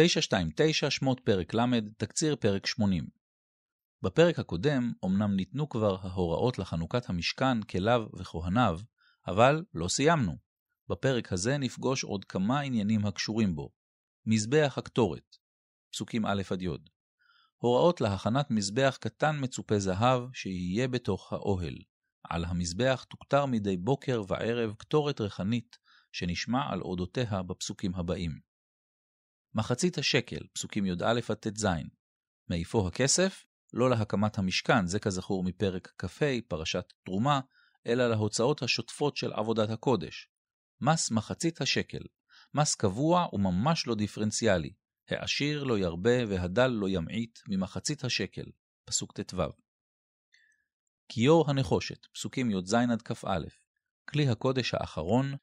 [0.00, 3.08] 929 שמות פרק ל', תקציר פרק 80.
[4.02, 8.80] בפרק הקודם אמנם ניתנו כבר ההוראות לחנוכת המשכן, כליו וכהניו,
[9.26, 10.36] אבל לא סיימנו.
[10.88, 13.70] בפרק הזה נפגוש עוד כמה עניינים הקשורים בו.
[14.26, 15.36] מזבח הקטורת,
[15.92, 16.68] פסוקים א' עד י'.
[17.56, 21.76] הוראות להכנת מזבח קטן מצופה זהב שיהיה בתוך האוהל.
[22.28, 25.78] על המזבח תוכתר מדי בוקר וערב קטורת ריחנית,
[26.12, 28.47] שנשמע על אודותיה בפסוקים הבאים.
[29.58, 31.66] מחצית השקל, פסוקים י"א עד ט"ז.
[32.50, 33.44] מאיפה הכסף?
[33.72, 37.40] לא להקמת המשכן, זה כזכור מפרק כ"ה, פרשת תרומה,
[37.86, 40.28] אלא להוצאות השוטפות של עבודת הקודש.
[40.80, 42.02] מס מחצית השקל,
[42.54, 44.72] מס קבוע וממש לא דיפרנציאלי,
[45.08, 48.46] העשיר לא ירבה והדל לא ימעיט ממחצית השקל,
[48.84, 49.42] פסוק ט"ו.
[51.08, 53.38] כיור הנחושת, פסוקים י"ז עד כ"א,
[54.08, 55.34] כלי הקודש האחרון,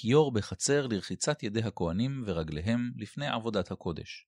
[0.00, 4.26] כיור בחצר לרחיצת ידי הכהנים ורגליהם לפני עבודת הקודש.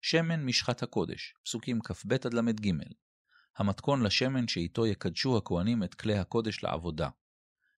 [0.00, 2.72] שמן משחת הקודש, פסוקים כ"ב עד ל"ג,
[3.56, 7.08] המתכון לשמן שאיתו יקדשו הכהנים את כלי הקודש לעבודה.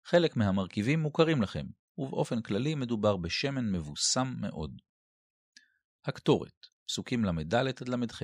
[0.04, 1.66] חלק מהמרכיבים מוכרים לכם,
[1.98, 4.82] ובאופן כללי מדובר בשמן מבוסם מאוד.
[6.04, 8.22] הקטורת, פסוקים ל"ד עד ל"ח.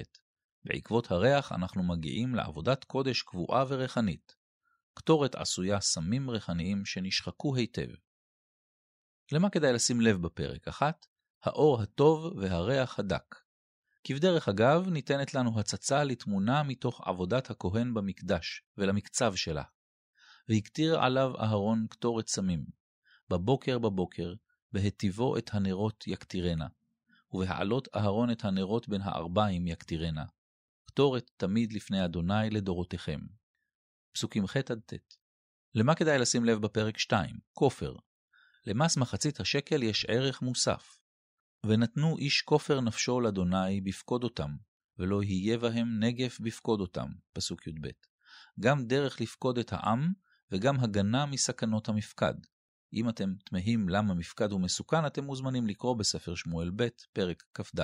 [0.65, 4.37] בעקבות הריח אנחנו מגיעים לעבודת קודש קבועה וריחנית.
[4.95, 7.89] קטורת עשויה סמים ריחניים שנשחקו היטב.
[9.33, 10.69] למה כדאי לשים לב בפרק?
[10.69, 11.07] אחת,
[11.43, 13.37] האור הטוב והריח הדק.
[14.05, 19.63] כבדרך אגב, ניתנת לנו הצצה לתמונה מתוך עבודת הכהן במקדש ולמקצב שלה.
[20.49, 22.65] והקטיר עליו אהרון קטורת סמים.
[23.29, 24.35] בבוקר בבוקר,
[24.73, 26.67] בהטיבו את הנרות יקטירנה,
[27.33, 30.25] ובהעלות אהרון את הנרות בין הארבעים יקטירנה.
[30.85, 33.21] קטורת תמיד לפני אדוני לדורותיכם.
[34.13, 34.95] פסוקים ח' עד ט'.
[35.75, 37.39] למה כדאי לשים לב בפרק 2?
[37.53, 37.95] כופר.
[38.67, 40.99] למס מחצית השקל יש ערך מוסף.
[41.67, 44.51] ונתנו איש כופר נפשו לאדוני בפקוד אותם,
[44.99, 47.09] ולא יהיה בהם נגף בפקוד אותם.
[47.33, 47.89] פסוק י"ב.
[48.61, 50.13] גם דרך לפקוד את העם,
[50.53, 52.35] וגם הגנה מסכנות המפקד.
[52.93, 57.81] אם אתם תמהים למה מפקד הוא מסוכן, אתם מוזמנים לקרוא בספר שמואל ב', פרק כ"ד.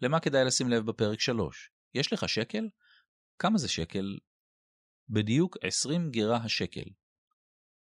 [0.00, 1.70] למה כדאי לשים לב בפרק 3?
[1.94, 2.68] יש לך שקל?
[3.38, 4.18] כמה זה שקל?
[5.08, 6.90] בדיוק 20 גירה השקל.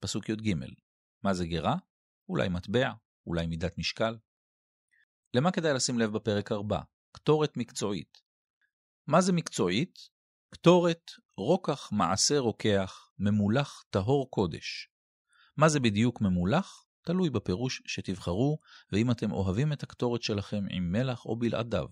[0.00, 0.54] פסוק י"ג.
[1.22, 1.76] מה זה גירה?
[2.28, 2.90] אולי מטבע,
[3.26, 4.16] אולי מידת משקל.
[5.34, 6.80] למה כדאי לשים לב בפרק 4?
[7.12, 8.18] קטורת מקצועית.
[9.06, 9.98] מה זה מקצועית?
[10.50, 14.90] קטורת, רוקח מעשה רוקח, ממולח טהור קודש.
[15.56, 16.84] מה זה בדיוק ממולח?
[17.02, 18.58] תלוי בפירוש שתבחרו,
[18.92, 21.86] ואם אתם אוהבים את הקטורת שלכם עם מלח או בלעדיו.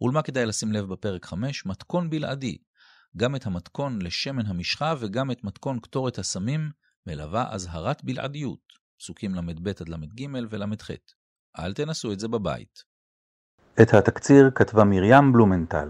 [0.00, 1.66] ולמה כדאי לשים לב בפרק 5?
[1.66, 2.58] מתכון בלעדי.
[3.16, 6.70] גם את המתכון לשמן המשחה וגם את מתכון קטורת הסמים
[7.06, 10.90] מלווה אזהרת בלעדיות, פסוקים ל"ב עד ל"ג ול"ח.
[11.58, 12.84] אל תנסו את זה בבית.
[13.82, 15.88] את התקציר כתבה מרים בלומנטל.